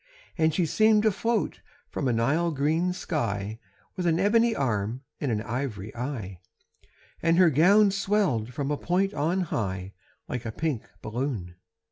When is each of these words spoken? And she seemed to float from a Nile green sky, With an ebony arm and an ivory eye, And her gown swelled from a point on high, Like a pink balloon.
And 0.35 0.51
she 0.51 0.65
seemed 0.65 1.03
to 1.03 1.11
float 1.11 1.59
from 1.91 2.07
a 2.07 2.11
Nile 2.11 2.49
green 2.49 2.91
sky, 2.91 3.59
With 3.95 4.07
an 4.07 4.19
ebony 4.19 4.55
arm 4.55 5.03
and 5.19 5.31
an 5.31 5.43
ivory 5.43 5.95
eye, 5.95 6.39
And 7.21 7.37
her 7.37 7.51
gown 7.51 7.91
swelled 7.91 8.51
from 8.51 8.71
a 8.71 8.77
point 8.77 9.13
on 9.13 9.41
high, 9.41 9.93
Like 10.27 10.43
a 10.43 10.51
pink 10.51 10.89
balloon. 11.03 11.53